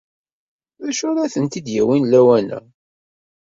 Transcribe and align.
D 0.83 0.85
acu 0.89 1.03
ara 1.09 1.31
tent-id-yawin 1.33 2.03
lawan-a? 2.11 2.59